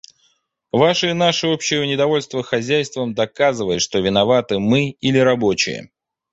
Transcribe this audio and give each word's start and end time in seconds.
Ваше 0.71 1.11
и 1.11 1.13
наше 1.13 1.45
общее 1.47 1.85
недовольство 1.87 2.41
хозяйством 2.41 3.13
доказывает, 3.13 3.83
что 3.83 3.99
виноваты 3.99 4.57
мы 4.57 4.89
или 4.99 5.19
рабочие. 5.19 5.91